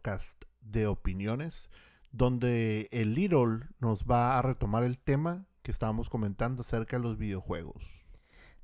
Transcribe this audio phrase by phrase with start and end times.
[0.00, 1.68] podcast de opiniones,
[2.10, 7.18] donde el Little nos va a retomar el tema que estábamos comentando acerca de los
[7.18, 8.06] videojuegos.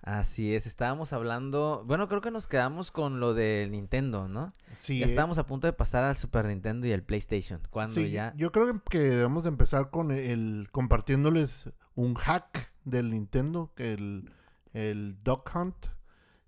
[0.01, 4.49] Así es, estábamos hablando, bueno, creo que nos quedamos con lo del Nintendo, ¿no?
[4.73, 8.11] Sí, Ya estábamos a punto de pasar al Super Nintendo y el PlayStation, cuando sí,
[8.11, 8.33] ya...
[8.37, 14.31] yo creo que debemos de empezar con el compartiéndoles un hack del Nintendo, el,
[14.73, 15.87] el Duck Hunt,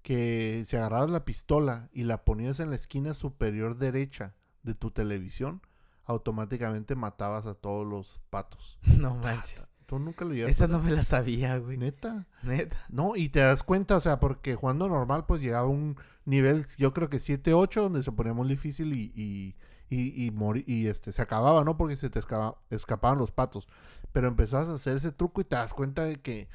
[0.02, 4.34] que si agarrabas la pistola y la ponías en la esquina superior derecha
[4.68, 5.60] de tu televisión,
[6.04, 8.78] automáticamente matabas a todos los patos.
[8.98, 9.66] No manches.
[9.86, 11.78] Tú nunca lo llegaste Esa no me la sabía, güey.
[11.78, 12.26] Neta.
[12.42, 12.76] Neta.
[12.90, 15.96] No, y te das cuenta, o sea, porque jugando normal, pues llegaba a un
[16.26, 19.56] nivel, yo creo que 7-8, donde se ponía muy difícil y, y,
[19.88, 21.78] y, y, y, este, se acababa, ¿no?
[21.78, 23.66] Porque se te escapa- escapaban los patos.
[24.12, 26.48] Pero empezabas a hacer ese truco y te das cuenta de que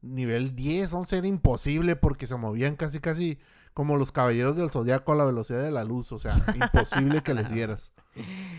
[0.00, 3.40] nivel 10, 11 era imposible porque se movían casi, casi
[3.76, 6.10] como los caballeros del zodiaco a la velocidad de la luz.
[6.10, 7.92] O sea, imposible que les dieras.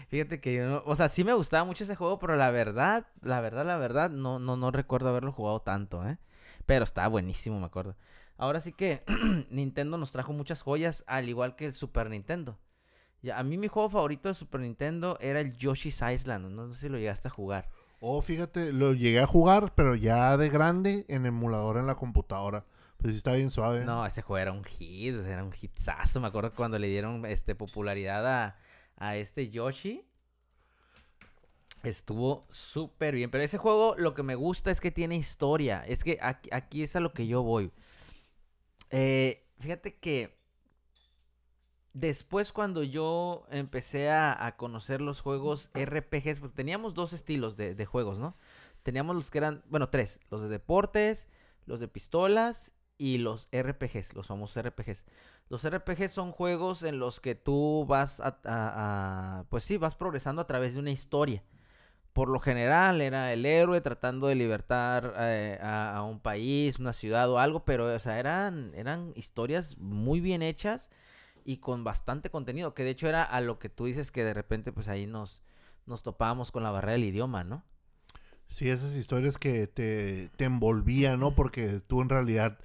[0.10, 3.08] Fíjate que yo no, o sea, sí me gustaba mucho ese juego, pero la verdad,
[3.24, 6.20] la verdad, la verdad, no, no, no recuerdo haberlo jugado tanto, ¿eh?
[6.68, 7.96] Pero estaba buenísimo, me acuerdo.
[8.38, 9.02] Ahora sí que
[9.50, 12.60] Nintendo nos trajo muchas joyas, al igual que el Super Nintendo.
[13.24, 16.80] Ya, a mí mi juego favorito de Super Nintendo era el Yoshi's Island, no sé
[16.82, 17.70] si lo llegaste a jugar.
[18.02, 22.66] Oh, fíjate, lo llegué a jugar, pero ya de grande en emulador en la computadora.
[22.98, 23.86] Pues sí está bien suave.
[23.86, 26.20] No, ese juego era un hit, era un hitsazo.
[26.20, 28.58] Me acuerdo cuando le dieron este popularidad a,
[28.96, 30.04] a este Yoshi.
[31.84, 33.30] Estuvo súper bien.
[33.30, 35.84] Pero ese juego lo que me gusta es que tiene historia.
[35.88, 37.72] Es que aquí, aquí es a lo que yo voy.
[38.90, 40.36] Eh, fíjate que
[41.94, 47.76] después cuando yo empecé a, a conocer los juegos RPGs, porque teníamos dos estilos de,
[47.76, 48.36] de juegos, ¿no?
[48.82, 50.20] Teníamos los que eran, bueno, tres.
[50.32, 51.28] Los de deportes,
[51.66, 55.06] los de pistolas y los RPGs, los famosos RPGs.
[55.50, 59.96] Los RPGs son juegos en los que tú vas a, a- a- pues sí, vas
[59.96, 61.44] progresando a través de una historia.
[62.14, 66.94] Por lo general era el héroe tratando de libertar eh, a, a un país, una
[66.94, 70.90] ciudad o algo, pero o sea, eran, eran historias muy bien hechas
[71.46, 74.34] y con bastante contenido, que de hecho era a lo que tú dices que de
[74.34, 75.42] repente pues ahí nos,
[75.86, 77.64] nos topábamos con la barrera del idioma, ¿no?
[78.50, 81.36] Sí, esas historias que te, te envolvían, ¿no?
[81.36, 82.60] Porque tú en realidad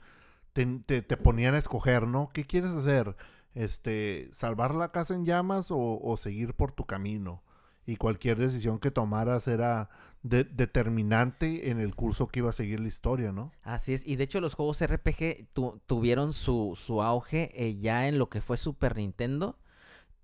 [0.53, 0.67] te,
[1.03, 2.31] te- ponían a escoger, ¿no?
[2.33, 3.17] ¿Qué quieres hacer?
[3.55, 7.43] Este, salvar la casa en llamas o, seguir por tu camino.
[7.85, 9.91] Y cualquier decisión que tomaras era
[10.23, 13.51] de- determinante en el curso que iba a seguir la historia, ¿no?
[13.63, 18.07] Así es, y de hecho los juegos RPG tu- tuvieron su, su auge eh, ya
[18.09, 19.59] en lo que fue Super Nintendo.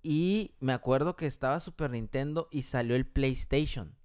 [0.01, 3.95] Y me acuerdo que estaba Super Nintendo y salió el PlayStation.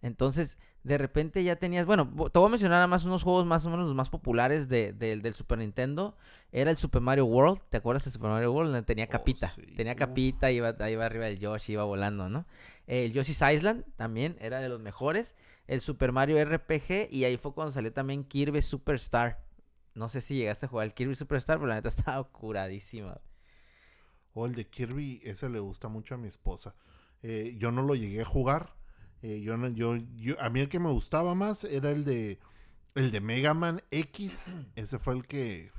[0.00, 3.64] Entonces, de repente ya tenías, bueno, te voy a mencionar nada más unos juegos más
[3.66, 6.16] o menos los más populares de- de- del Super Nintendo.
[6.50, 8.72] Era el Super Mario World, ¿te acuerdas de Super Mario World?
[8.72, 9.52] Donde tenía Oh, capita.
[9.54, 12.46] sí, Tenía capita, iba, iba arriba del Yoshi, iba volando, ¿no?
[12.86, 15.34] El Yoshi's Island también era de los mejores.
[15.66, 19.44] El Super Mario RPG y ahí fue cuando salió también Kirby Superstar.
[19.94, 23.20] No sé si llegaste a jugar el Kirby Superstar, pero la neta estaba curadísima.
[24.32, 26.74] O el de Kirby, ese le gusta mucho a mi esposa.
[27.22, 28.72] Eh, yo no lo llegué a jugar.
[29.22, 32.38] Eh, yo, yo, yo, a mí el que me gustaba más era el de
[32.94, 34.54] el de Mega Man X.
[34.76, 35.70] Ese fue el que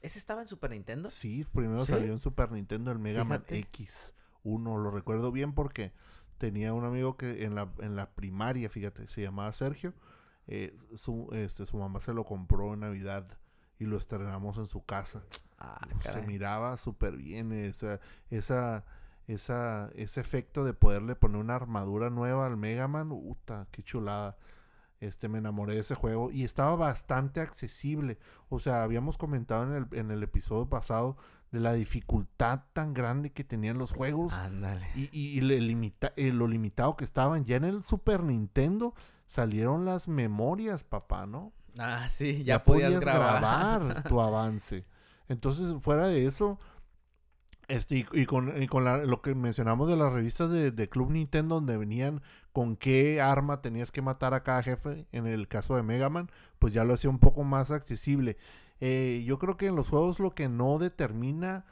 [0.00, 1.10] ¿Ese estaba en Super Nintendo?
[1.10, 1.92] sí, primero ¿Sí?
[1.92, 3.44] salió en Super Nintendo el Mega Man.
[3.48, 4.14] X.
[4.42, 5.92] Uno, lo recuerdo bien porque
[6.38, 9.94] tenía un amigo que en la, en la primaria, fíjate, se llamaba Sergio.
[10.48, 13.38] eh, su, este, su mamá se lo compró en Navidad
[13.78, 15.22] y lo estrenamos en su casa.
[15.58, 16.22] Ah, se caray.
[16.22, 18.00] miraba súper bien esa,
[18.30, 18.84] esa,
[19.26, 23.10] esa, ese efecto de poderle poner una armadura nueva al Mega Man.
[23.12, 24.36] Uta, qué chulada.
[25.00, 28.18] Este, me enamoré de ese juego y estaba bastante accesible.
[28.48, 31.16] O sea, habíamos comentado en el, en el episodio pasado
[31.50, 34.86] de la dificultad tan grande que tenían los juegos Ándale.
[34.94, 37.44] y, y- y le limita- eh, lo limitado que estaban.
[37.44, 38.94] Ya en el Super Nintendo
[39.26, 41.52] salieron las memorias, papá, ¿no?
[41.78, 44.04] Ah, sí, ya, podías, grabar.
[44.04, 44.84] tu avance.
[45.28, 46.58] Entonces, fuera de eso,
[47.72, 50.88] este, y, y con, y con la- lo que mencionamos de las revistas de, de
[50.88, 52.22] Club Nintendo, donde venían
[52.52, 56.30] con qué arma tenías que matar a cada jefe, en el caso de Mega Man,
[56.58, 58.36] pues ya lo hacía un poco más accesible.
[58.80, 61.64] Eh, yo creo que en los juegos lo que no determina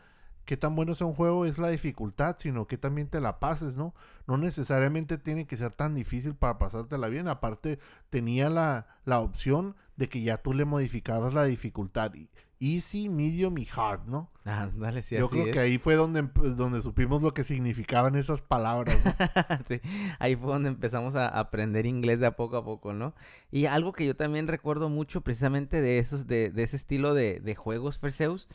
[0.45, 3.77] qué tan bueno sea un juego es la dificultad, sino que también te la pases,
[3.77, 3.95] ¿no?
[4.27, 7.29] No necesariamente tiene que ser tan difícil para pasártela bien.
[7.29, 7.79] Aparte,
[8.11, 12.15] tenía la, la opción de que ya tú le modificabas la dificultad.
[12.15, 12.29] y-
[12.63, 14.31] Easy, medium y hard, ¿no?
[14.45, 15.53] Ándale, sí, Yo así creo es.
[15.53, 16.21] que ahí fue donde,
[16.57, 18.99] donde supimos lo que significaban esas palabras.
[19.03, 19.15] ¿no?
[19.67, 19.81] Sí,
[20.19, 23.15] ahí fue donde empezamos a aprender inglés de a poco a poco, ¿no?
[23.51, 27.41] Y algo que yo también recuerdo mucho precisamente de esos, de, de ese estilo de,
[27.41, 28.47] de juegos Perseus,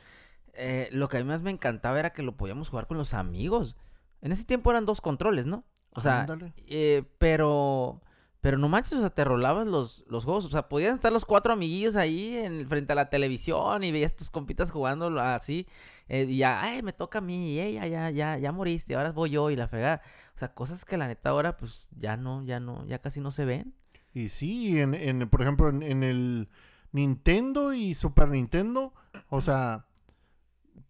[0.57, 3.13] eh, lo que a mí más me encantaba era que lo podíamos jugar con los
[3.13, 3.75] amigos.
[4.21, 5.65] En ese tiempo eran dos controles, ¿no?
[5.91, 6.25] O sea,
[6.67, 8.01] eh, pero...
[8.41, 10.45] Pero no manches, o sea, te rolabas los, los juegos.
[10.45, 14.15] O sea, podían estar los cuatro amiguillos ahí en, frente a la televisión y veías
[14.15, 15.67] tus compitas jugando así.
[16.07, 19.11] eh, y ya, ay, me toca a mí, eh, ya, ya, ya, ya moriste, ahora
[19.13, 20.03] voy yo y la fregada.
[20.35, 23.31] O sea, cosas que la neta ahora, pues, ya no, ya no, ya casi no
[23.31, 23.73] se ven.
[24.13, 26.49] Y sí, en, en, por ejemplo, en, en el
[26.91, 28.93] Nintendo y Super Nintendo,
[29.29, 29.87] o sea,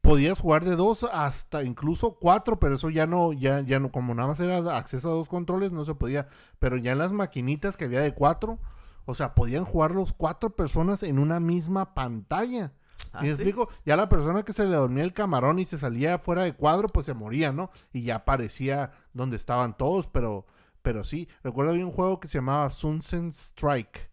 [0.02, 4.14] podías jugar de dos hasta incluso cuatro, pero eso ya no, ya, ya no, como
[4.14, 6.28] nada más era acceso a dos controles, no se podía.
[6.60, 8.60] Pero ya en las maquinitas que había de cuatro,
[9.06, 12.74] o sea, podían jugar los cuatro personas en una misma pantalla.
[13.14, 13.70] Ah, ¿Sí me explico?
[13.86, 16.90] Ya la persona que se le dormía el camarón y se salía fuera de cuadro,
[16.90, 17.72] pues se moría, ¿no?
[17.94, 20.46] Y ya aparecía donde estaban todos, pero,
[20.82, 21.28] pero sí.
[21.44, 24.10] Recuerdo había un juego que se llamaba Sunset Strike.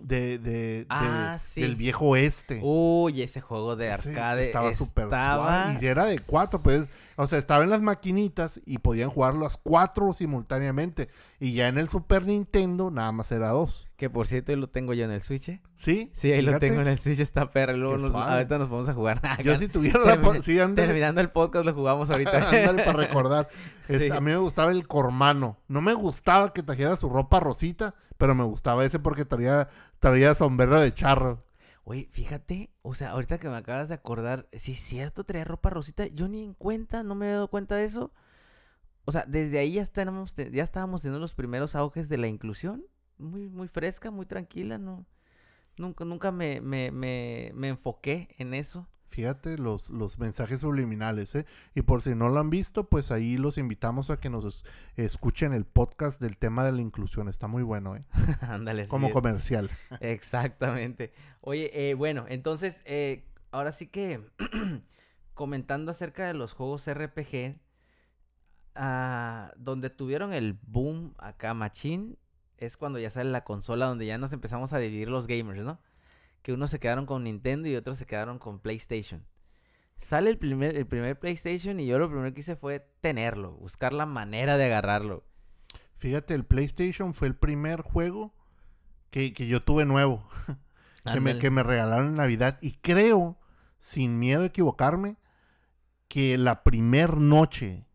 [0.00, 1.60] De, de, de- Ah, sí.
[1.60, 2.60] del viejo oeste.
[2.62, 5.78] Uy, ese juego de arcade estaba súper estaba- suave.
[5.82, 6.88] Y era de cuatro, pues.
[7.20, 11.08] O sea, estaba en las maquinitas y podían jugar las cuatro simultáneamente.
[11.40, 13.88] Y ya en el Super Nintendo nada más era dos.
[13.96, 15.48] Que por cierto, ahí lo tengo yo en el Switch.
[15.48, 15.60] ¿eh?
[15.74, 16.10] ¿Sí?
[16.14, 17.72] Sí, ahí lo tengo en el Switch, está perra.
[17.72, 19.20] Luego Qué nos- ahorita nos vamos a jugar.
[19.44, 20.42] Yo si tuviera la...
[20.42, 20.58] Sí.
[20.76, 22.36] Terminando el podcast lo jugamos ahorita.
[22.50, 23.48] Ándale para recordar.
[23.88, 24.10] Este, Sí.
[24.12, 25.56] A mí me gustaba el cormano.
[25.66, 29.68] No me gustaba que trajera su ropa rosita, pero me gustaba ese porque traía,
[30.00, 31.44] traía sombrero de charro.
[31.84, 35.70] Oye, fíjate, o sea, ahorita que me acabas de acordar, sí es cierto, traía ropa
[35.70, 38.12] rosita, yo ni en cuenta, no me he dado cuenta de eso.
[39.06, 42.84] O sea, desde ahí ya estábamos, ya estábamos teniendo los primeros auges de la inclusión,
[43.16, 45.06] muy, muy fresca, muy tranquila, no,
[45.78, 48.86] nunca, nunca me, me, me, me enfoqué en eso.
[49.10, 51.46] Fíjate los, los mensajes subliminales, ¿eh?
[51.74, 54.64] Y por si no lo han visto, pues ahí los invitamos a que nos es-
[54.96, 57.28] escuchen el podcast del tema de la inclusión.
[57.28, 58.04] Está muy bueno, ¿eh?
[58.42, 59.70] Ándale, Como comercial.
[60.00, 61.12] Exactamente.
[61.40, 64.20] Oye, eh, bueno, entonces, eh, ahora sí que
[65.34, 67.56] comentando acerca de los juegos RPG,
[68.74, 72.18] ah, donde tuvieron el boom acá, machín,
[72.56, 75.78] es cuando ya sale la consola, donde ya nos empezamos a dividir los gamers, ¿no?
[76.42, 79.26] Que unos se quedaron con Nintendo y otros se quedaron con PlayStation.
[79.98, 83.92] Sale el primer, el primer PlayStation y yo lo primero que hice fue tenerlo, buscar
[83.92, 85.24] la manera de agarrarlo.
[85.96, 88.32] Fíjate, el PlayStation fue el primer juego
[89.10, 90.28] que, que yo tuve nuevo.
[91.12, 92.58] que me, que me regalaron en Navidad.
[92.60, 93.38] Y creo,
[93.78, 95.16] sin miedo a equivocarme,
[96.08, 97.86] que la primer noche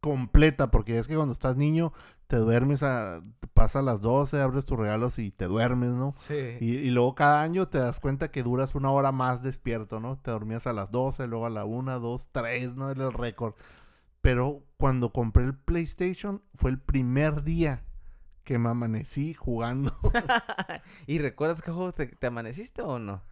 [0.00, 1.92] completa, porque es que cuando estás niño
[2.34, 3.22] te duermes, a,
[3.52, 6.16] pasa las 12, abres tus regalos y te duermes, ¿no?
[6.26, 6.56] Sí.
[6.58, 10.18] Y, y luego cada año te das cuenta que duras una hora más despierto, ¿no?
[10.18, 12.90] Te dormías a las 12, luego a la 1, 2, 3, ¿no?
[12.90, 13.54] Era el récord.
[14.20, 17.84] Pero cuando compré el PlayStation fue el primer día
[18.42, 19.96] que me amanecí jugando.
[21.06, 23.22] ¿Y recuerdas qué juego te, te amaneciste o no?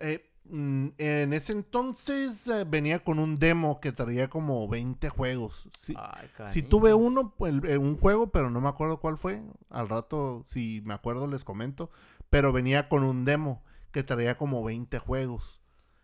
[0.00, 5.68] Eh, en ese entonces eh, venía con un demo que traía como 20 juegos.
[6.36, 6.52] Canijo.
[6.62, 9.42] tuve uno, el- eh, un juego, pero no me acuerdo cuál fue.
[9.68, 11.90] Al rato, si me acuerdo, les comento.
[12.30, 15.60] Pero venía con un demo que traía como 20 juegos.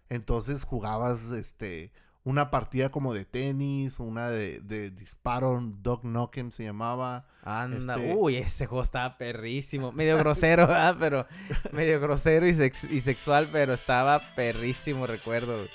[0.08, 1.92] Entonces jugabas este
[2.26, 7.24] una partida como de tenis, una de, de disparo, Dog Knockem se llamaba.
[7.42, 9.92] Anda, Este- uy, ese juego estaba perrísimo.
[9.92, 10.96] Medio grosero, ¿verdad?
[10.98, 11.26] Pero
[11.72, 15.66] medio grosero y, sex- y sexual, pero estaba perrísimo, recuerdo.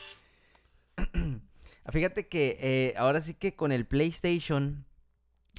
[1.89, 4.86] Fíjate que eh, ahora sí que con el PlayStation,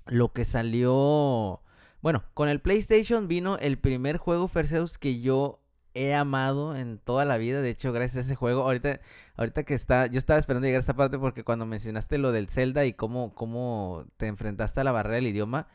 [0.07, 1.63] lo que salió.
[2.03, 5.62] Bueno, con el PlayStation vino el primer juego Perseus que yo
[5.95, 7.63] he amado en toda la vida.
[7.63, 9.01] De hecho, gracias a ese juego, ahorita,
[9.37, 12.49] ahorita que está, yo estaba esperando llegar a esta parte porque cuando mencionaste lo del
[12.49, 15.69] Zelda y cómo, cómo te enfrentaste a la barrera del idioma,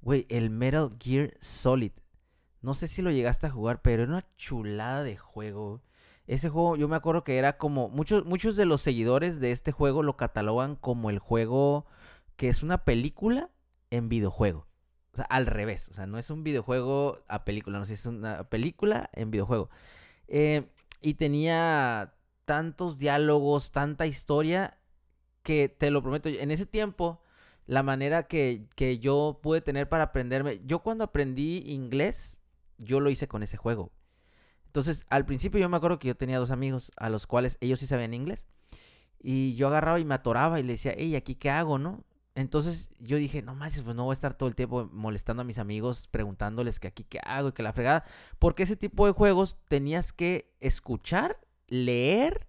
[0.00, 1.92] güey, el Metal Gear Solid.
[2.62, 5.82] No sé si lo llegaste a jugar, pero era una chulada de juego.
[6.26, 7.90] Ese juego, yo me acuerdo que era como.
[7.90, 11.86] Muchos, muchos de los seguidores de este juego lo catalogan como el juego
[12.36, 13.50] que es una película
[13.90, 14.66] en videojuego.
[15.14, 15.88] O sea, al revés.
[15.88, 19.70] O sea, no es un videojuego a película, no sé, es una película en videojuego.
[20.26, 20.68] Eh,
[21.00, 24.78] y tenía tantos diálogos, tanta historia,
[25.42, 27.22] que te lo prometo, en ese tiempo,
[27.66, 32.40] la manera que, que yo pude tener para aprenderme, yo cuando aprendí inglés,
[32.78, 33.92] yo lo hice con ese juego.
[34.66, 37.78] Entonces, al principio yo me acuerdo que yo tenía dos amigos a los cuales ellos
[37.78, 38.46] sí sabían inglés.
[39.20, 42.02] Y yo agarraba y me atoraba y le decía, hey, ¿aquí qué hago, no?
[42.36, 45.44] Entonces yo dije, no manches, pues no voy a estar todo el tiempo molestando a
[45.44, 48.04] mis amigos, preguntándoles que aquí qué hago y que la fregada.
[48.40, 51.38] Porque ese tipo de juegos tenías que escuchar,
[51.68, 52.48] leer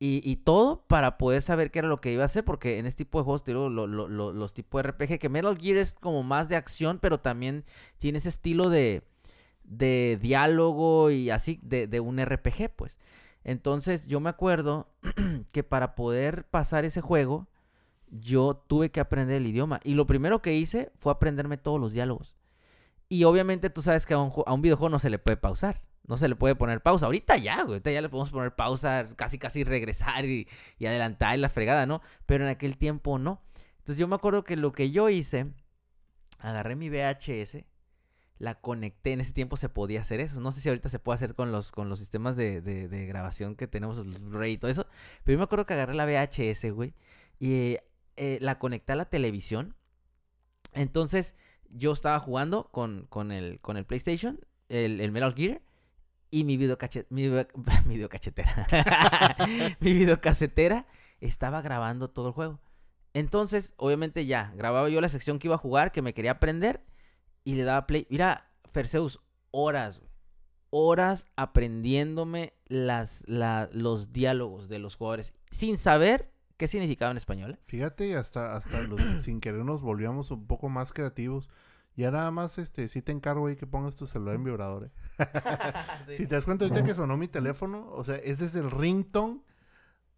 [0.00, 2.44] y, todo para poder saber qué era lo que iba a hacer.
[2.44, 5.28] Porque en este tipo de juegos, te digo, lo- lo- los tipos de RPG, que
[5.28, 7.64] Metal Gear es como más de acción, pero también
[7.98, 9.02] tiene ese estilo de,
[9.64, 12.98] de diálogo y así, de, de un RPG, pues.
[13.44, 14.88] Entonces yo me acuerdo
[15.52, 17.48] que para poder pasar ese juego,
[18.10, 19.80] yo tuve que aprender el idioma.
[19.84, 22.36] Y lo primero que hice fue aprenderme todos los diálogos.
[23.08, 25.82] Y obviamente tú sabes que a un, a un videojuego no se le puede pausar.
[26.06, 27.06] No se le puede poner pausa.
[27.06, 27.74] Ahorita ya, güey.
[27.74, 30.48] Ahorita ya le podemos poner pausa, casi casi regresar y,
[30.78, 32.00] y adelantar y la fregada, ¿no?
[32.24, 33.42] Pero en aquel tiempo no.
[33.78, 35.52] Entonces yo me acuerdo que lo que yo hice,
[36.38, 37.64] agarré mi VHS,
[38.38, 39.12] la conecté.
[39.12, 40.40] En ese tiempo se podía hacer eso.
[40.40, 43.54] No sé si ahorita se puede hacer con los, con los sistemas de, de, grabación
[43.54, 44.86] que tenemos, el y todo eso.
[45.24, 46.94] Pero yo me acuerdo que agarré la VHS, güey.
[47.40, 47.76] Y
[48.40, 49.74] la conecté a la televisión.
[50.72, 51.34] Entonces
[51.70, 55.62] yo estaba jugando con, con, el, con el PlayStation, el, el Metal Gear.
[56.30, 58.10] Y mi videocachetera, mi, video,
[59.80, 60.84] mi
[61.20, 62.60] estaba grabando todo el juego.
[63.14, 66.84] Entonces, obviamente ya, grababa yo la sección que iba a jugar, que me quería aprender,
[67.44, 68.06] y le daba play.
[68.10, 69.20] Mira, Perseus,
[69.50, 70.02] horas,
[70.70, 77.52] horas aprendiéndome las, la, los diálogos de los jugadores, sin saber qué significaba en español.
[77.52, 77.58] ¿eh?
[77.66, 81.48] Fíjate, hasta, hasta los, sin querer nos volvíamos un poco más creativos.
[81.96, 84.90] Ya nada más, este, sí te encargo ahí que pongas tu celular en vibrador, ¿eh?
[86.06, 86.16] sí.
[86.16, 89.40] Si te das cuenta ahorita que sonó mi teléfono, o sea, ese es el ringtone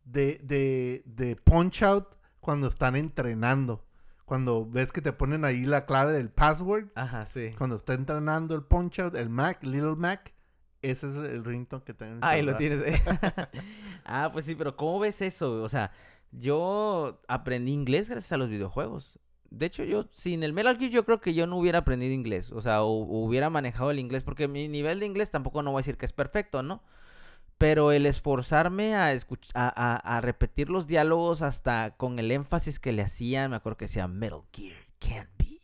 [0.04, 3.86] de, de, de Punch Out cuando están entrenando.
[4.24, 6.88] Cuando ves que te ponen ahí la clave del password.
[6.94, 7.50] Ajá, sí.
[7.58, 10.34] Cuando está entrenando el Punch Out, el Mac, Little Mac.
[10.82, 12.82] Ese es el ringtone que tengo Ahí lo tienes.
[14.04, 15.62] ah, pues sí, pero ¿cómo ves eso?
[15.62, 15.92] O sea,
[16.32, 19.18] yo aprendí inglés gracias a los videojuegos.
[19.50, 22.52] De hecho, yo sin el Metal Gear yo creo que yo no hubiera aprendido inglés.
[22.52, 22.90] O sea, o,
[23.24, 24.22] hubiera manejado el inglés.
[24.22, 26.82] Porque mi nivel de inglés tampoco no voy a decir que es perfecto, ¿no?
[27.58, 29.14] Pero el esforzarme a, a,
[29.54, 33.84] a- a repetir los diálogos hasta con el énfasis que le hacían, me acuerdo que
[33.86, 35.60] decía Metal Gear can't be.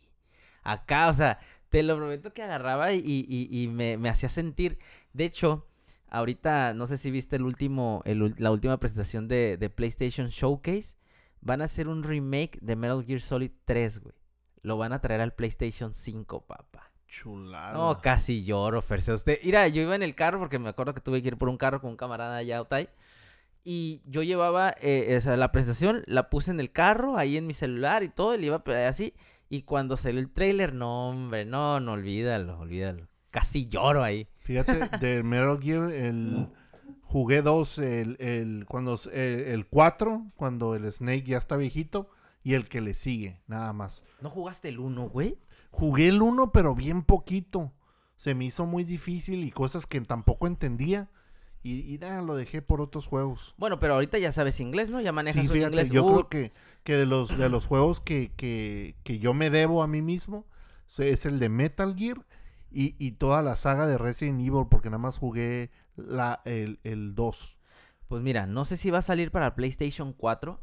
[0.63, 4.79] Acá, o sea, te lo prometo que agarraba y, y- y me, me hacía sentir.
[5.13, 5.65] De hecho,
[6.09, 10.95] ahorita no sé si viste el último, el la última presentación de, de PlayStation Showcase.
[11.41, 14.15] Van a hacer un remake de Metal Gear Solid 3, güey.
[14.61, 16.91] Lo van a traer al PlayStation 5, papá.
[17.07, 17.73] Chulada.
[17.73, 19.13] No, casi lloro, Ferse.
[19.13, 21.49] Usted, mira, yo iba en el carro porque me acuerdo que tuve que ir por
[21.49, 22.89] un carro con un camarada allá, Otay.
[23.63, 27.47] Y yo llevaba, eh, o sea, la presentación, la puse en el carro, ahí en
[27.47, 29.13] mi celular y todo, y le iba así.
[29.49, 33.07] Y cuando salió el trailer, no, hombre, no, no, olvídalo, olvídalo.
[33.31, 34.27] Casi lloro ahí.
[34.47, 36.47] Fíjate, de Metal Gear, el...
[37.03, 42.09] Jugué dos, el, el, cuando, el 4, cuando el Snake ya está viejito,
[42.43, 44.03] y el que le sigue, nada más.
[44.19, 45.37] ¿No jugaste el 1, güey?
[45.71, 47.71] Jugué el 1, pero bien poquito.
[48.17, 51.09] Se me hizo muy difícil y cosas que tampoco entendía.
[51.63, 53.55] Y, y nada, lo dejé por otros juegos.
[53.57, 54.99] Bueno, pero ahorita ya sabes inglés, ¿no?
[54.99, 55.89] Ya manejas Sí, un fíjate, inglés.
[55.91, 56.51] yo creo que,
[56.83, 60.45] que de los de los juegos que, que, que yo me debo a mí mismo
[60.99, 62.25] es el de Metal Gear
[62.71, 67.15] y, y toda la saga de Resident Evil, porque nada más jugué la, el, el
[67.15, 67.57] 2.
[68.07, 70.59] Pues mira, no sé si va a salir para PlayStation 4,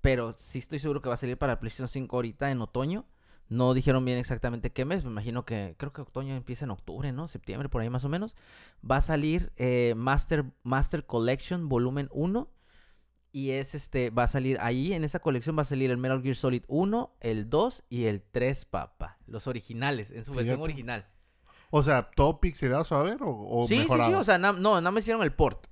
[0.00, 3.06] pero sí estoy seguro que va a salir para PlayStation 5 ahorita en otoño.
[3.48, 7.12] No dijeron bien exactamente qué mes, me imagino que creo que otoño empieza en octubre,
[7.12, 7.28] ¿no?
[7.28, 8.36] Septiembre, por ahí más o menos.
[8.88, 12.50] Va a salir eh, Master, Master Collection Volumen 1.
[13.30, 16.22] Y es este, va a salir ahí, en esa colección va a salir el Metal
[16.22, 19.18] Gear Solid 1, el 2 y el 3, papá.
[19.26, 21.06] Los originales, en su versión original.
[21.70, 24.74] O sea, ¿todo pixelado a ver o, o sí, sí, sí, o sea, na- no,
[24.80, 25.66] nada más hicieron el port.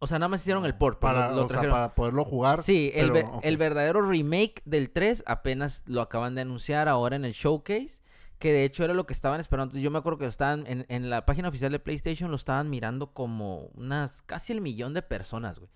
[0.00, 0.98] O sea, nada más hicieron el port.
[1.00, 2.62] pues, para, lo- lo o sea, para poderlo jugar.
[2.62, 7.32] Sí, el, pero, verdadero remake del 3 apenas lo acaban de anunciar ahora en el
[7.32, 8.00] showcase.
[8.38, 9.70] Que de hecho era lo que estaban esperando.
[9.70, 12.68] Entonces, yo me acuerdo que estaban en, en la página oficial de PlayStation, lo estaban
[12.68, 15.70] mirando como unas casi el millón de personas, güey.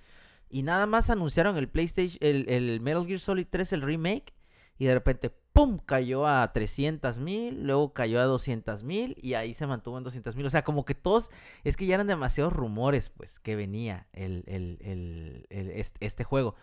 [0.50, 4.34] Y nada más anunciaron el PlayStation, el, el Metal Gear Solid 3, el remake.
[4.76, 5.78] Y de repente, ¡pum!
[5.84, 10.36] Cayó a 300 mil, luego cayó a 200 mil y ahí se mantuvo en 200
[10.36, 10.46] mil.
[10.46, 11.30] O sea, como que todos,
[11.64, 16.54] es que ya eran demasiados rumores, pues, que venía el, el- el- este, juego.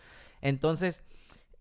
[0.41, 1.03] Entonces,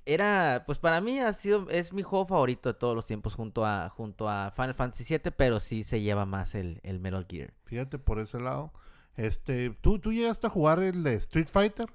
[0.07, 3.65] era, pues para mí ha sido, es mi juego favorito de todos los tiempos junto
[3.67, 7.53] a, junto a Final Fantasy VII, pero sí se lleva más el, el Metal Gear.
[7.65, 8.73] Fíjate por ese lado.
[9.17, 11.89] Este, ¿tú, tú llegaste a jugar el Street Fighter,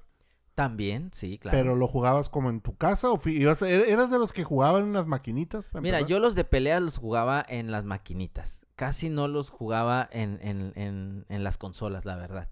[0.54, 1.56] También, sí, claro.
[1.56, 4.82] pero lo jugabas como en tu casa o ibas, er- eras de los que jugaban
[4.84, 5.68] en las maquinitas.
[5.74, 6.06] Mira, empezar?
[6.10, 8.66] yo los de peleas los jugaba en las maquinitas.
[8.76, 12.48] Casi no los jugaba en, en, en, en las consolas, la verdad.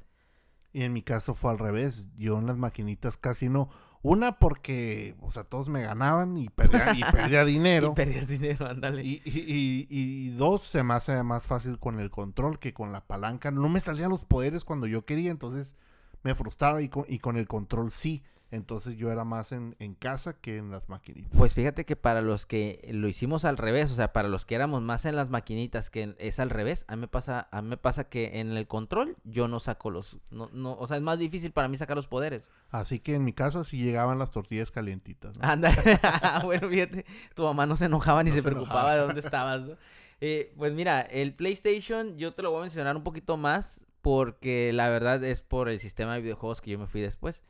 [0.72, 2.08] Y en mi caso fue al revés.
[2.16, 3.68] Yo en las maquinitas casi no.
[4.00, 7.90] Una porque, o sea, todos me ganaban y perdía, y perdía dinero.
[7.92, 9.02] Y perdías dinero, ándale.
[9.02, 12.92] Y, y, y- y dos, se me hace más fácil con el control que con
[12.92, 13.50] la palanca.
[13.50, 15.74] No me salían los poderes cuando yo quería, entonces
[16.22, 18.22] me frustraba y con, y con el control sí.
[18.50, 21.30] Entonces yo era más en, en casa que en las maquinitas.
[21.36, 24.54] Pues fíjate que para los que lo hicimos al revés, o sea, para los que
[24.54, 27.60] éramos más en las maquinitas que en- es al revés, a mí me pasa, a
[27.60, 30.96] mí me pasa que en el control yo no saco los, no, no, o sea,
[30.96, 32.48] es más difícil para mí sacar los poderes.
[32.70, 35.36] Así que en mi casa sí llegaban las tortillas calientitas.
[35.36, 35.44] ¿no?
[35.46, 35.70] Anda,
[36.46, 39.60] bueno, fíjate, tu mamá no se enojaba ni No se, se preocupaba de dónde estabas,
[39.60, 39.74] ¿no?
[40.22, 44.72] Eh, pues mira, el PlayStation yo te lo voy a mencionar un poquito más porque
[44.72, 47.42] la verdad es por el sistema de videojuegos que yo me fui después.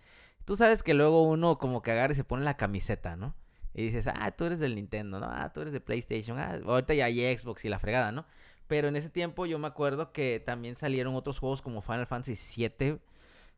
[0.45, 3.35] Tú sabes que luego uno como que agarra y se pone la camiseta, ¿no?
[3.75, 5.27] Y dices, ah, tú eres del Nintendo, ¿no?
[5.31, 6.39] Ah, tú eres de PlayStation.
[6.39, 8.25] Ah, ahorita ya hay Xbox y la fregada, ¿no?
[8.67, 12.69] Pero en ese tiempo yo me acuerdo que también salieron otros juegos como Final Fantasy
[12.69, 12.99] VII.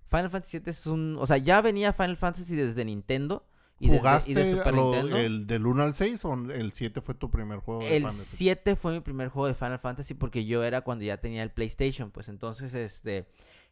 [0.09, 1.17] Final Fantasy VII es un...
[1.19, 3.45] O sea, ya venía Final Fantasy desde Nintendo.
[3.83, 5.17] Y desde, ¿Jugaste y de Super lo- Nintendo.
[5.17, 7.81] el del 1 al 6 o el 7 fue tu primer juego?
[7.81, 8.37] de El Final Fantasy?
[8.37, 11.51] 7 fue mi primer juego de Final Fantasy porque yo era cuando ya tenía el
[11.51, 13.27] PlayStation, pues entonces este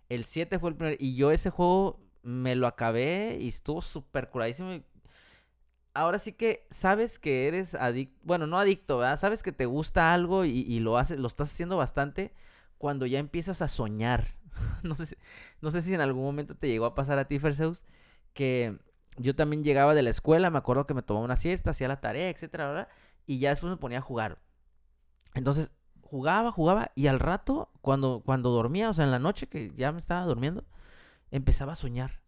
[0.09, 4.31] el 7 fue el primer y yo ese juego me lo acabé y estuvo súper
[4.31, 4.73] curadísimo.
[4.73, 4.83] y-
[5.95, 9.19] Ahora sí que sabes que eres adicto, bueno, no adicto, ¿verdad?
[9.19, 12.33] Sabes que te gusta algo y, y lo haces, lo estás haciendo bastante
[12.79, 14.29] cuando ya empiezas a soñar.
[14.83, 15.19] no sé,
[15.61, 17.85] no sé si en algún momento te llegó a pasar a ti, Ferseus,
[18.33, 18.79] que
[19.19, 22.01] yo también llegaba de la escuela, me acuerdo que me tomaba una siesta, hacía la
[22.01, 22.89] tarea, etcétera.
[23.27, 24.39] Y ya después me ponía a jugar.
[25.35, 25.71] Entonces,
[26.03, 29.93] jugaba, jugaba, y al rato, cuando, cuando dormía, o sea, en la noche que ya
[29.93, 30.65] me estaba durmiendo,
[31.31, 32.23] empezaba a soñar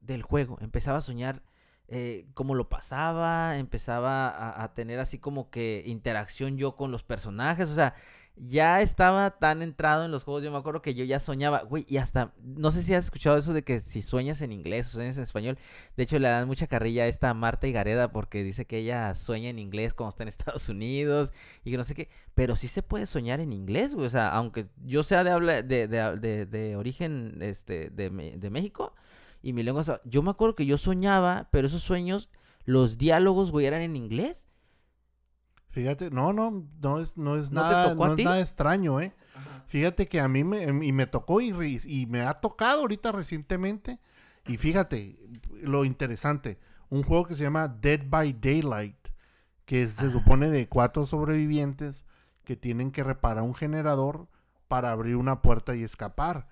[0.00, 1.42] del juego, empezaba a soñar
[1.88, 7.02] eh, cómo lo pasaba, empezaba a, a tener así como que interacción yo con los
[7.02, 7.94] personajes, o sea,
[8.36, 11.84] ya estaba tan entrado en los juegos, yo me acuerdo que yo ya soñaba, güey,
[11.88, 14.90] y hasta, no sé si has escuchado eso de que si sueñas en inglés o
[14.92, 15.58] sueñas en español,
[15.96, 19.50] de hecho le dan mucha carrilla a esta Marta Higareda porque dice que ella sueña
[19.50, 21.32] en inglés cuando está en Estados Unidos
[21.64, 24.28] y que no sé qué, pero sí se puede soñar en inglés, güey, o sea,
[24.30, 28.94] aunque yo sea de habla de, de, de- de origen este de, de México
[29.42, 32.28] y mi lengua, o sea, yo me acuerdo que yo soñaba, pero esos sueños,
[32.64, 34.46] los diálogos, güey, eran en inglés.
[35.70, 39.12] Fíjate, no, no, no es, no es ¿No te nada, no es nada extraño, ¿eh?
[39.66, 41.54] Fíjate que a mí me, y me tocó y,
[41.86, 44.00] y me ha tocado ahorita recientemente.
[44.48, 45.16] Y fíjate,
[45.62, 48.96] lo interesante, un juego que se llama Dead by Daylight,
[49.64, 50.10] que se Ah.
[50.10, 52.04] supone de cuatro sobrevivientes
[52.44, 54.26] que tienen que reparar un generador
[54.66, 56.48] para abrir una puerta y escapar.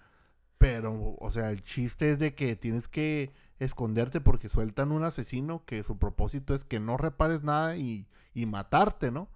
[0.59, 5.64] Pero, o sea, el chiste es de que tienes que esconderte porque sueltan un asesino
[5.64, 8.07] que su propósito es que no repares nada y,
[8.40, 9.29] y matarte, ¿no?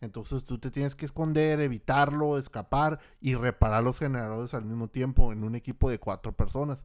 [0.00, 5.32] Entonces tú te tienes que esconder, evitarlo, escapar y reparar los generadores al mismo tiempo
[5.32, 6.78] en un equipo de cuatro personas.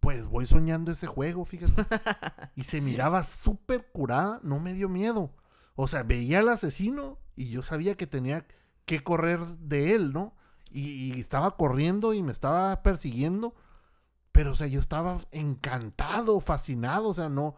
[0.00, 1.72] Pues voy soñando ese juego, fíjate.
[2.56, 5.32] y se miraba súper curada, no me dio miedo.
[5.74, 8.46] O sea, veía al asesino y yo sabía que tenía
[8.84, 10.34] que correr de él, ¿no?
[10.70, 13.54] Y, y estaba corriendo y me estaba persiguiendo.
[14.32, 17.08] Pero, o sea, yo estaba encantado, fascinado.
[17.08, 17.56] O sea, no.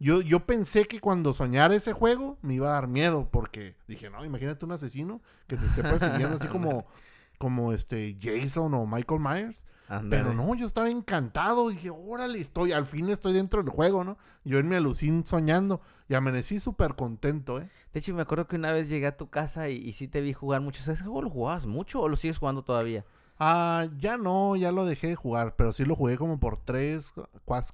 [0.00, 3.28] Yo, yo pensé que cuando soñara ese juego me iba a dar miedo.
[3.30, 6.86] Porque dije, no, imagínate un asesino que te esté persiguiendo así como,
[7.38, 9.64] como este Jason o Michael Myers.
[10.10, 11.70] Pero no, yo estaba encantado.
[11.70, 14.18] Dije, órale, estoy, al fin estoy dentro del juego, ¿no?
[14.44, 15.80] Yo en mi alucín soñando.
[16.10, 17.70] Y amanecí súper contento, ¿eh?
[17.92, 20.20] De hecho, me acuerdo que una vez llegué a tu casa y, y sí te
[20.20, 20.82] vi jugar mucho.
[20.82, 23.04] ¿Sabes juego lo jugabas mucho o lo sigues jugando todavía?
[23.38, 25.54] Ah, ya no, ya lo dejé de jugar.
[25.56, 27.12] Pero sí lo jugué como por tres,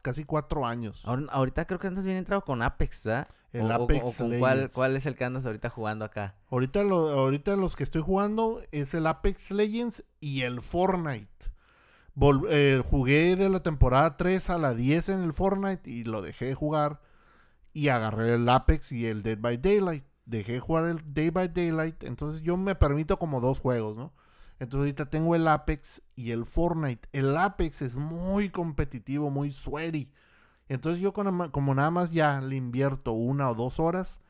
[0.03, 1.03] casi cuatro años.
[1.05, 3.29] Ahora- ahorita creo que andas bien entrado con Apex, ¿verdad?
[3.53, 4.38] El o, Apex o con
[4.72, 6.35] cuál, es el que andas ahorita jugando acá.
[6.50, 11.29] Ahorita, lo, ahorita los que estoy jugando es el Apex Legends y el Fortnite.
[12.16, 16.20] Vol- eh, jugué de la temporada 3 a la 10 en el Fortnite y lo
[16.20, 17.00] dejé de jugar.
[17.72, 20.05] Y agarré el Apex y el Dead by Daylight.
[20.27, 22.03] Dejé de jugar el Day by Daylight.
[22.05, 24.12] Entonces yo me permito como dos juegos, ¿no?
[24.61, 27.09] Entonces ahorita tengo el Apex y el Fortnite.
[27.12, 30.11] El Apex es muy competitivo, muy sweaty.
[30.69, 34.21] Entonces yo con- como nada más ya le invierto una o dos horas,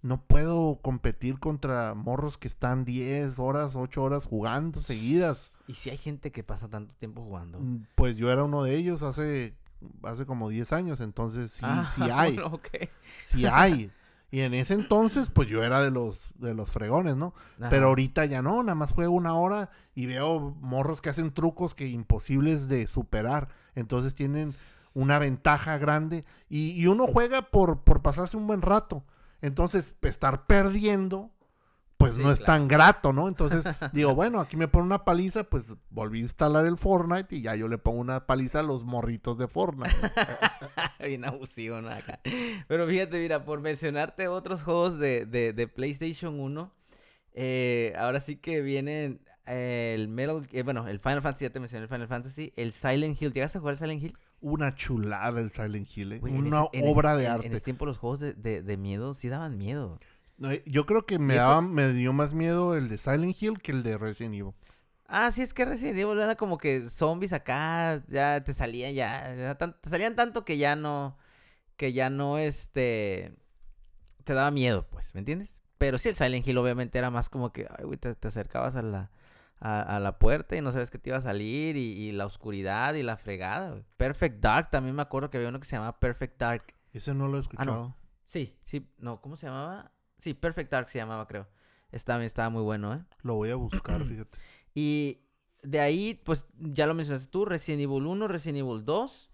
[0.00, 5.52] no puedo competir contra morros que están 10 horas, 8 horas jugando seguidas.
[5.66, 7.60] Y si hay gente que pasa tanto tiempo jugando.
[7.60, 9.54] Mm, Pues yo era uno de ellos hace,
[10.02, 12.68] hace como 10 años, entonces sí, Ah, sí hay, bueno, ok.
[13.20, 13.90] sí hay.
[14.30, 17.34] Y en ese entonces, pues yo era de los, de los fregones, ¿no?
[17.58, 17.70] Ajá.
[17.70, 21.74] Pero ahorita ya no, nada más juego una hora y veo morros que hacen trucos
[21.74, 23.48] que imposibles de superar.
[23.74, 24.52] Entonces tienen
[24.94, 29.04] una ventaja grande y, y uno juega por, por pasarse un buen rato.
[29.40, 31.30] Entonces, estar perdiendo,
[31.98, 32.52] pues Sí, no es claro.
[32.52, 33.28] tan grato, ¿no?
[33.28, 37.42] Entonces, digo, bueno, aquí me pone una paliza, pues volví a instalar el Fortnite y
[37.42, 39.94] ya yo le pongo una paliza a los morritos de Fortnite.
[41.04, 41.90] Bien abusivo, ¿no?
[41.90, 42.20] Acá.
[42.68, 46.72] Pero fíjate, mira, por mencionarte otros juegos de, de, de PlayStation 1,
[47.34, 51.84] eh, ahora sí que vienen el Metal, eh, bueno, el Final Fantasy, ya te mencioné
[51.84, 53.32] el Final Fantasy, el Silent Hill.
[53.32, 54.16] ¿Llegaste a jugar el Silent Hill?
[54.40, 56.20] Una chulada el Silent Hill, ¿eh?
[56.22, 57.46] Una ese- en ese- obra de en- arte.
[57.46, 59.98] En ese tiempo los juegos de, de, de miedo sí daban miedo.
[60.66, 63.82] Yo creo que me, daba, me dio más miedo el de Silent Hill que el
[63.82, 64.52] de Resident Evil.
[65.06, 69.34] Ah, sí, es que Resident Evil era como que zombies acá, ya te salían ya,
[69.34, 71.16] ya tan- te salían tanto que ya no,
[71.76, 73.34] que ya no, este,
[74.24, 75.62] te daba miedo, pues, ¿me entiendes?
[75.78, 78.76] Pero sí, el Silent Hill obviamente era más como que, ay, güey, te, te acercabas
[78.76, 79.10] a la,
[79.60, 82.26] a, a la puerta y no sabes que te iba a salir y, y la
[82.26, 83.84] oscuridad y la fregada, güey.
[83.96, 86.64] Perfect Dark, también me acuerdo que había uno que se llamaba Perfect Dark.
[86.92, 87.96] Ese no lo he escuchado.
[88.26, 89.90] Sí, sí, no, ¿cómo se llamaba?
[90.20, 91.46] Sí, Perfect Dark se llamaba, creo.
[91.92, 93.04] Estaba, estaba muy bueno, ¿eh?
[93.22, 94.38] Lo voy a buscar, fíjate.
[94.74, 95.20] Y
[95.62, 99.30] de ahí, pues ya lo mencionaste tú, Resident Evil 1, Resident Evil 2.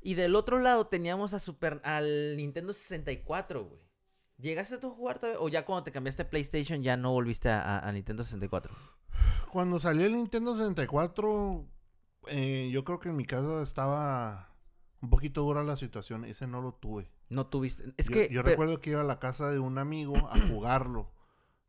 [0.00, 3.80] Y del otro lado teníamos a Super, al Nintendo 64, güey.
[4.38, 5.40] ¿Llegaste tú a jugar todavía?
[5.40, 8.74] ¿O ya cuando te cambiaste a PlayStation ya no volviste a, a- a Nintendo 64?
[9.50, 11.66] Cuando salió el Nintendo 64,
[12.28, 14.54] eh, yo creo que en mi casa estaba
[15.02, 16.24] un poquito dura la situación.
[16.24, 17.10] Ese no lo tuve.
[17.28, 17.92] No tuviste.
[17.96, 18.28] Es yo que.
[18.32, 21.12] yo recuerdo que iba a la casa de un amigo a jugarlo,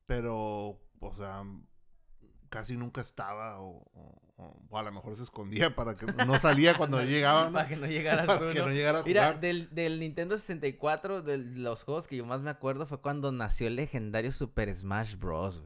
[0.05, 1.43] pero, o sea,
[2.49, 7.01] casi nunca estaba o, o- a lo mejor se escondía para que no salía cuando
[7.03, 7.49] llegaba.
[7.51, 8.67] Para que no llegara Para tú, que ¿no?
[8.67, 9.39] no llegara a Mira, jugar.
[9.41, 13.67] del, del Nintendo 64, de los juegos que yo más me acuerdo fue cuando nació
[13.67, 15.63] el legendario Super Smash Bros.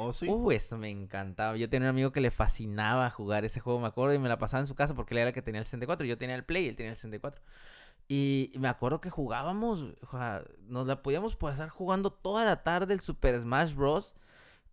[0.00, 0.28] ¿Oh, sí?
[0.28, 1.56] Uh, esto me encantaba.
[1.56, 4.38] Yo tenía un amigo que le fascinaba jugar ese juego, me acuerdo, y me la
[4.38, 6.06] pasaba en su casa porque él era el que tenía el 64.
[6.06, 7.42] Yo tenía el Play y él tenía el 64.
[8.08, 12.94] Y me acuerdo que jugábamos, o sea, nos la podíamos pasar jugando toda la tarde
[12.94, 14.14] el Super Smash Bros.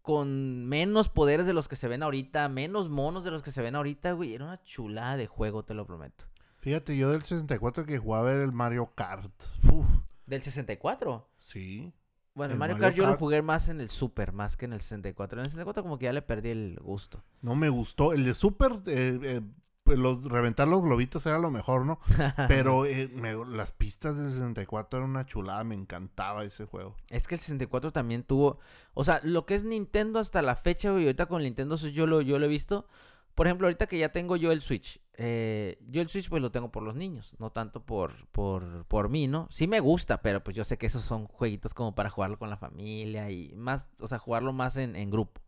[0.02, 3.62] Con menos poderes de los que se ven ahorita, menos monos de los que se
[3.62, 4.34] ven ahorita, güey.
[4.34, 6.24] Era una chulada de juego, te lo prometo.
[6.60, 9.32] Fíjate, yo del 64 que jugaba era el Mario Kart.
[9.70, 9.86] Uf,
[10.26, 11.30] ¿Del 64?
[11.38, 11.94] sí.
[12.38, 14.73] Bueno, el Mario, Mario Kart yo lo jugué más en el Super, más que en
[14.73, 15.39] el 64.
[15.39, 17.23] En el 64 como que ya le perdí el gusto.
[17.41, 18.13] No me gustó.
[18.13, 19.41] El de Super, eh, eh,
[19.84, 22.00] pues, los, reventar los globitos era lo mejor, ¿no?
[22.47, 25.63] Pero eh, me- las pistas del 64 eran una chulada.
[25.63, 26.95] Me encantaba ese juego.
[27.10, 28.60] Es que el 64 también tuvo,
[28.93, 32.06] o sea, lo que es Nintendo hasta la fecha, güey, ahorita con Nintendo Switch yo
[32.06, 32.88] lo, yo lo he visto.
[33.34, 36.52] Por ejemplo, ahorita que ya tengo yo el Switch, eh, yo el Switch pues lo
[36.52, 39.50] tengo por los niños, no tanto por, por, por mí, ¿no?
[39.52, 42.50] Sí me gusta, pero pues yo sé que esos son jueguitos como para jugarlo con
[42.50, 45.42] la familia y más, o sea, jugarlo más en, en grupo.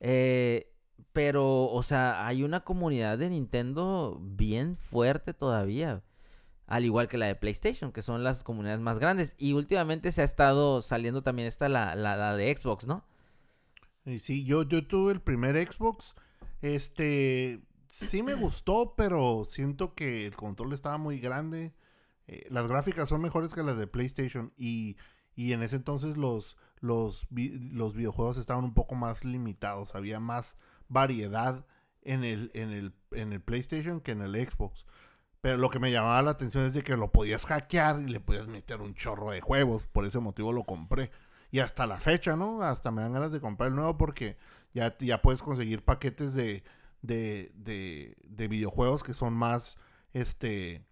[0.00, 0.72] Eh,
[1.12, 6.02] pero, o sea, hay una comunidad de Nintendo bien fuerte todavía.
[6.66, 9.34] Al igual que la de PlayStation, que son las comunidades más grandes.
[9.36, 13.04] Y últimamente se ha estado saliendo también esta la, la, la de Xbox, ¿no?
[14.18, 16.14] Sí, yo, yo tuve el primer Xbox.
[16.62, 17.60] Este,
[17.92, 21.74] sí me gustó, pero siento que el control estaba muy grande.
[22.26, 24.96] Eh, las gráficas son mejores que las de PlayStation y,
[25.34, 29.94] y en ese entonces los, los, los videojuegos estaban un poco más limitados.
[29.94, 30.56] Había más
[30.88, 31.66] variedad
[32.00, 34.86] en el, en el, en el PlayStation que en el Xbox.
[35.42, 38.20] Pero lo que me llamaba la atención es de que lo podías hackear y le
[38.20, 39.84] podías meter un chorro de juegos.
[39.84, 41.10] Por ese motivo lo compré.
[41.50, 42.62] Y hasta la fecha, ¿no?
[42.62, 44.38] Hasta me dan ganas de comprar el nuevo porque
[44.72, 46.62] ya, ya puedes conseguir paquetes de,
[47.02, 49.76] de, de, de videojuegos que son más,
[50.12, 50.84] este,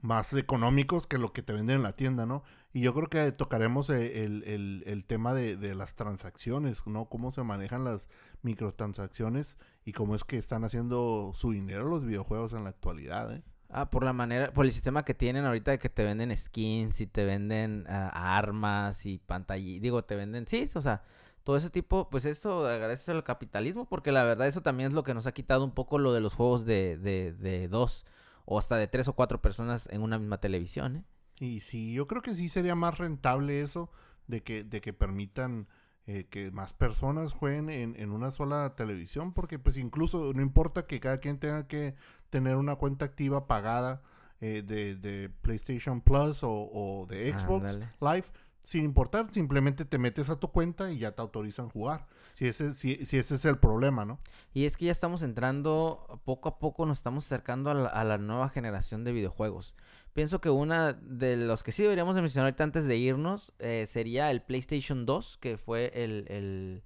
[0.00, 2.42] más económicos que lo que te venden en la tienda, ¿no?
[2.72, 7.06] Y yo creo que tocaremos eh, el, el- el tema de, de las transacciones, ¿no?
[7.08, 8.08] Cómo se manejan las
[8.42, 13.42] microtransacciones y cómo es que están haciendo su dinero los videojuegos en la actualidad, ¿eh?
[13.74, 17.00] Ah, por la manera, por el sistema que tienen ahorita de que te venden skins
[17.00, 21.02] y te venden ah, armas y pantalla, digo, te venden, sí, o sea,
[21.44, 25.02] todo ese tipo, pues esto agradece al capitalismo porque la verdad eso también es lo
[25.02, 28.06] que nos ha quitado un poco lo de los juegos de, de, de dos
[28.44, 31.04] o hasta de tres o cuatro personas en una misma televisión, ¿eh?
[31.38, 33.90] Y sí, yo creo que sí sería más rentable eso
[34.28, 35.66] de que, de que permitan
[36.06, 40.86] eh, que más personas jueguen en, en una sola televisión, porque pues incluso no importa
[40.86, 41.94] que cada quien tenga que
[42.30, 44.02] tener una cuenta activa pagada
[44.40, 47.78] eh, de, de PlayStation Plus o, o de Xbox.
[48.00, 48.26] Live,
[48.64, 52.06] sin importar, simplemente te metes a tu cuenta y ya te autorizan jugar.
[52.34, 54.20] Si ese, si, si ese es el problema, ¿no?
[54.54, 58.48] Y es que ya estamos entrando, poco a poco nos estamos acercando a la, nueva
[58.48, 59.74] generación de videojuegos.
[60.12, 64.30] Pienso que una de los que sí deberíamos de mencionar antes de irnos eh, sería
[64.30, 66.82] el PlayStation 2, que fue el, el,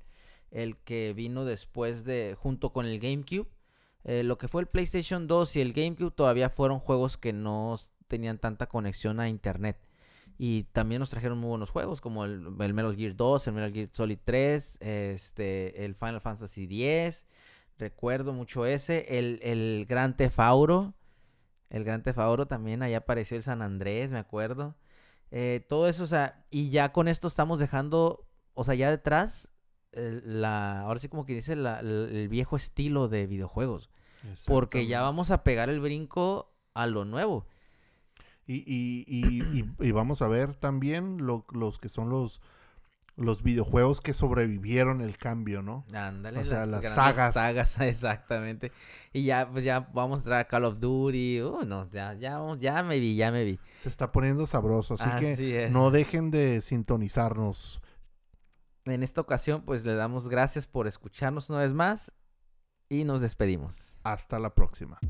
[0.50, 3.48] el que vino después de, junto con el GameCube.
[4.04, 7.78] Eh, lo que fue el PlayStation 2 y el GameCube todavía fueron juegos que no
[8.06, 9.76] tenían tanta conexión a Internet.
[10.38, 13.72] Y también nos trajeron muy buenos juegos, como el, el Metal Gear 2, el Metal
[13.72, 17.24] Gear Solid 3, este, el Final Fantasy X.
[17.78, 19.18] Recuerdo mucho ese.
[19.18, 20.94] El, el Gran Theft Auto.
[21.70, 22.82] El Gran Theft Auto también.
[22.82, 24.76] Ahí apareció el San Andrés, me acuerdo.
[25.30, 29.48] Eh, todo eso, o sea, y ya con esto estamos dejando, o sea, ya detrás,
[29.92, 33.90] la, ahora sí como que dice la- el, el viejo estilo de videojuegos.
[34.46, 37.46] Porque ya vamos a pegar el brinco a lo nuevo.
[38.46, 42.40] Y, y, y, y- y vamos a ver también lo- los que son los,
[43.16, 45.84] los videojuegos que sobrevivieron el cambio, ¿no?
[45.94, 47.34] Ándale, O sea, las sagas.
[47.34, 48.70] sagas, exactamente.
[49.12, 51.42] Y ya, pues ya vamos a entrar a Call of Duty.
[51.42, 53.58] Uh, no, ya, ya, ya me vi, ya me vi.
[53.80, 55.70] Se está poniendo sabroso, así que es.
[55.72, 57.80] no dejen de sintonizarnos.
[58.84, 62.12] En esta ocasión, pues le damos gracias por escucharnos una vez más
[62.88, 63.96] y nos despedimos.
[64.04, 65.00] Hasta la próxima.